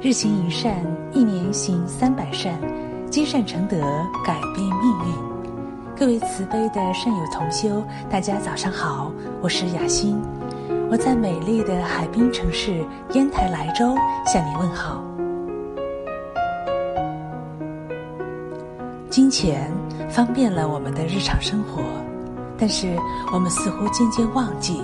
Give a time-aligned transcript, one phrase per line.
[0.00, 0.76] 日行一善，
[1.12, 2.54] 一年行三百善，
[3.10, 3.80] 积善成德，
[4.24, 5.12] 改变命运。
[5.96, 9.10] 各位慈悲的善友同修，大家早上好，
[9.40, 10.22] 我是雅欣，
[10.88, 15.02] 我在美丽的海滨城市烟台莱州向你问好。
[19.10, 19.68] 金钱
[20.08, 21.82] 方便了我们的日常生活，
[22.56, 22.96] 但是
[23.32, 24.80] 我们似乎渐渐忘记，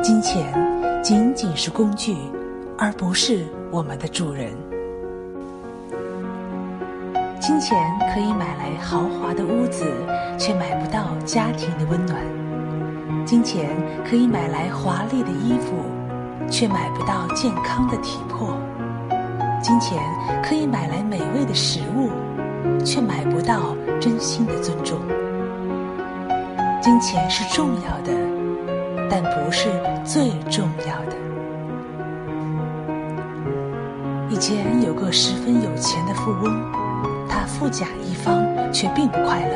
[0.00, 0.54] 金钱
[1.02, 2.16] 仅仅是工具，
[2.78, 3.44] 而不是。
[3.74, 4.52] 我们的主人，
[7.40, 7.76] 金钱
[8.14, 9.84] 可以买来豪华的屋子，
[10.38, 12.16] 却买不到家庭的温暖；
[13.26, 13.68] 金钱
[14.08, 15.74] 可以买来华丽的衣服，
[16.48, 18.54] 却买不到健康的体魄；
[19.60, 20.00] 金钱
[20.40, 22.10] 可以买来美味的食物，
[22.84, 25.00] 却买不到真心的尊重。
[26.80, 28.12] 金钱是重要的，
[29.10, 29.68] 但不是
[30.04, 31.23] 最重要的。
[34.34, 36.60] 以前有个十分有钱的富翁，
[37.28, 39.54] 他富甲一方，却并不快乐，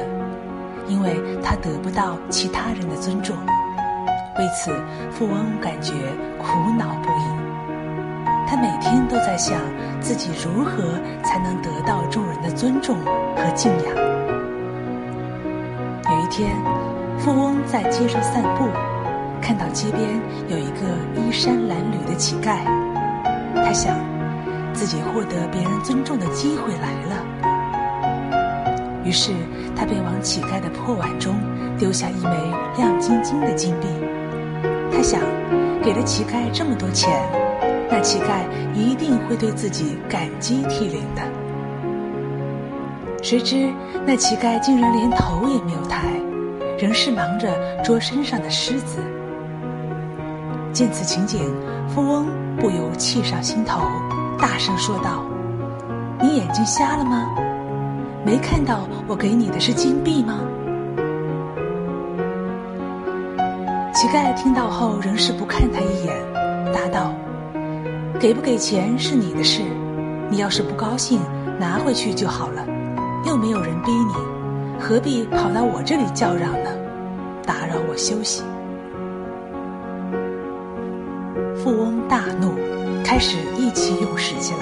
[0.86, 3.34] 因为他得不到其他人的尊重。
[4.38, 4.70] 为此，
[5.10, 5.94] 富翁感觉
[6.38, 7.24] 苦恼不已。
[8.46, 9.58] 他每天都在想
[10.00, 10.84] 自己如何
[11.24, 12.98] 才能得到众人的尊重
[13.34, 13.96] 和敬仰。
[16.08, 16.54] 有一天，
[17.18, 18.68] 富翁在街上散步，
[19.42, 20.08] 看到街边
[20.46, 22.58] 有一个衣衫褴褛的乞丐，
[23.56, 23.98] 他想。
[24.78, 27.16] 自己获得别人尊重的机会来了，
[29.04, 29.32] 于是
[29.74, 31.34] 他便往乞丐的破碗中
[31.76, 32.30] 丢下一枚
[32.76, 33.88] 亮晶晶的金币。
[34.92, 35.20] 他想，
[35.82, 37.10] 给了乞丐这么多钱，
[37.90, 41.22] 那乞丐一定会对自己感激涕零的。
[43.20, 43.74] 谁知
[44.06, 46.06] 那乞丐竟然连头也没有抬，
[46.78, 47.48] 仍是忙着
[47.82, 49.00] 捉身上的虱子。
[50.72, 51.52] 见此情景，
[51.88, 53.80] 富翁不由气上心头。
[54.38, 55.24] 大声说道
[56.22, 57.28] ：“你眼睛瞎了吗？
[58.24, 60.40] 没看到我给你的是金币吗？”
[63.92, 66.14] 乞丐听到后仍是不看他一眼，
[66.72, 67.12] 答道
[68.20, 69.62] ：“给不给钱是你的事，
[70.30, 71.20] 你要是不高兴，
[71.58, 72.64] 拿回去就好了，
[73.26, 74.14] 又没有人逼你，
[74.78, 76.70] 何必跑到我这里叫嚷呢？
[77.44, 78.44] 打扰我休息。”
[81.58, 82.67] 富翁大怒。
[83.08, 84.60] 开始意气用事起来，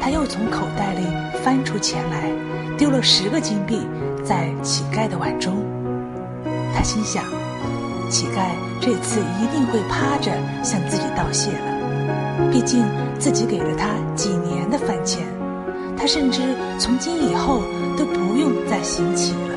[0.00, 1.06] 他又从口袋里
[1.40, 2.28] 翻出钱来，
[2.76, 3.86] 丢了十个金币
[4.24, 5.54] 在乞丐的碗中。
[6.74, 7.22] 他心想，
[8.10, 8.40] 乞丐
[8.80, 10.32] 这次一定会趴着
[10.64, 12.84] 向自己道谢了，毕竟
[13.20, 15.24] 自己给了他几年的饭钱，
[15.96, 16.40] 他甚至
[16.76, 17.62] 从今以后
[17.96, 19.54] 都不用再行乞了。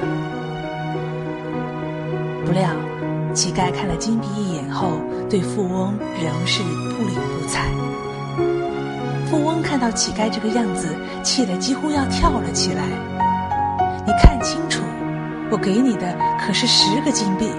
[2.46, 2.70] 不料。
[3.34, 4.92] 乞丐看了金币一眼后，
[5.30, 7.62] 对富翁仍是不理不睬。
[9.30, 10.88] 富翁看到乞丐这个样子，
[11.24, 12.84] 气得几乎要跳了起来。
[14.06, 14.84] 你看清楚，
[15.50, 17.50] 我给你的可是十个金币。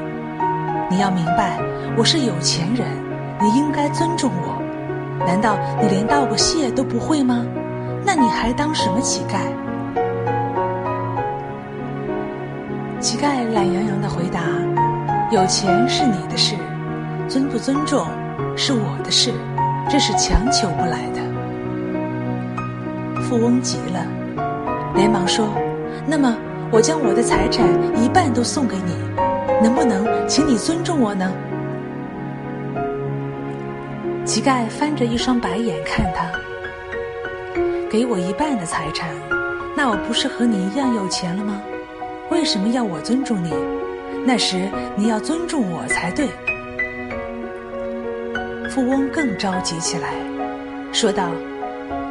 [0.90, 1.58] 你要明白，
[1.96, 2.86] 我是有钱人，
[3.40, 4.60] 你应该尊重我。
[5.26, 7.46] 难道你连道个谢都不会吗？
[8.04, 9.38] 那你还当什么乞丐？
[13.00, 14.40] 乞丐懒洋洋的回答。
[15.32, 16.54] 有钱是你的事，
[17.26, 18.06] 尊不尊重
[18.54, 19.32] 是我的事，
[19.88, 21.22] 这是强求不来的。
[23.22, 24.06] 富翁急了，
[24.94, 25.48] 连忙说
[26.06, 26.36] ：“那么
[26.70, 27.66] 我将我的财产
[27.96, 28.94] 一半都送给你，
[29.62, 31.32] 能不能请你尊重我呢？”
[34.26, 36.26] 乞丐翻着一双白眼看他，
[37.88, 39.08] 给我一半的财产，
[39.74, 41.62] 那我不是和你一样有钱了吗？
[42.30, 43.50] 为什么要我尊重你？
[44.24, 46.28] 那时你要尊重我才对。
[48.70, 50.14] 富翁更着急起来，
[50.92, 51.30] 说道：“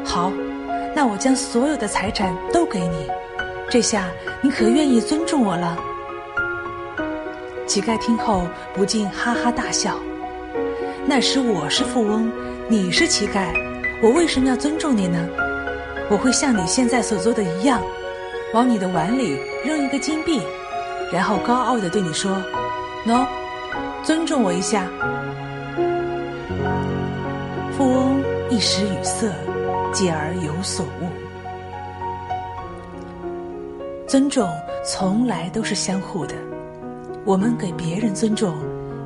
[0.06, 0.32] 好，
[0.96, 3.08] 那我将所有的财产都给你，
[3.70, 4.10] 这下
[4.42, 5.78] 你可愿意尊重我了？”
[7.66, 9.98] 乞丐听后不禁哈哈大笑。
[11.06, 12.32] 那时我是富翁，
[12.68, 13.48] 你是乞丐，
[14.04, 15.28] 我为什么要尊重你呢？
[16.10, 17.82] 我会像你现在所做的一样，
[18.54, 20.42] 往你的碗里扔一个金币。
[21.12, 22.32] 然后高傲的对你说
[23.06, 23.26] ：“喏，
[24.04, 24.88] 尊重我一下。”
[27.78, 29.28] 富翁一时语塞，
[29.92, 31.10] 继而有所悟。
[34.08, 34.50] 尊重
[34.86, 36.36] 从来都是相互的，
[37.26, 38.56] 我们给别人尊重，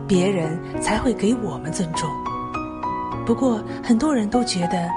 [0.08, 2.10] 别人才会给我们尊重。
[3.26, 4.90] 不过很多人都觉得，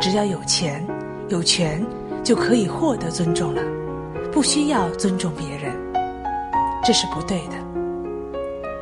[0.00, 0.86] 只要有钱、
[1.28, 1.84] 有权，
[2.24, 3.62] 就可以获得尊重了，
[4.32, 5.79] 不需要尊重别人。
[6.82, 7.56] 这是不对的。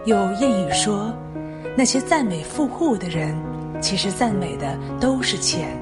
[0.05, 1.13] 有谚语说，
[1.77, 3.37] 那些赞美富户的人，
[3.81, 5.77] 其实赞美的都是钱。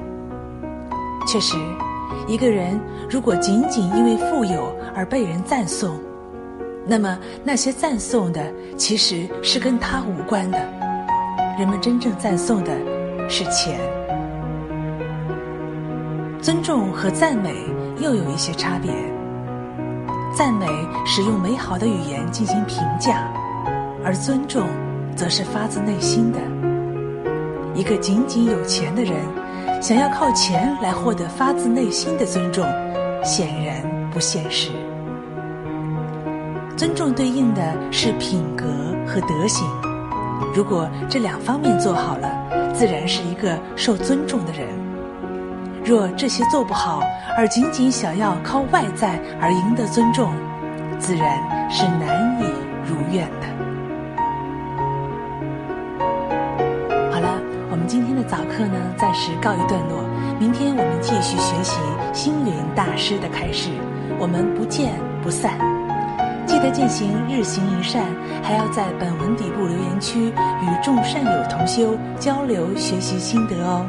[1.27, 1.57] 确实，
[2.27, 2.79] 一个人
[3.09, 5.99] 如果仅仅因为富有而被人赞颂，
[6.85, 8.41] 那么那些赞颂的
[8.77, 10.57] 其实是跟他无关的。
[11.59, 12.71] 人们真正赞颂的
[13.29, 13.79] 是钱。
[16.41, 17.53] 尊重和赞美
[17.99, 18.91] 又有一些差别。
[20.37, 20.67] 赞美
[21.03, 23.27] 使用美好的语言进行评价，
[24.05, 24.67] 而尊重
[25.15, 26.37] 则是发自内心的。
[27.73, 29.15] 一个仅仅有钱的人，
[29.81, 32.63] 想要靠钱来获得发自内心的尊重，
[33.23, 33.81] 显然
[34.11, 34.69] 不现实。
[36.77, 38.67] 尊重对应的是品格
[39.07, 39.67] 和德行，
[40.53, 42.29] 如果这两方面做好了，
[42.75, 44.67] 自然是一个受尊重的人。
[45.87, 47.01] 若这些做不好，
[47.37, 50.33] 而仅仅想要靠外在而赢得尊重，
[50.99, 51.39] 自然
[51.71, 52.43] 是难以
[52.85, 53.47] 如愿的。
[57.09, 57.39] 好了，
[57.71, 60.03] 我们今天的早课呢，暂时告一段落。
[60.37, 61.79] 明天我们继续学习
[62.11, 63.69] 星云大师的开示，
[64.19, 64.91] 我们不见
[65.23, 65.53] 不散。
[66.45, 68.03] 记得践行日行一善，
[68.43, 73.85] 还要在本文底部留言区与众善友同修交流学习心得哦。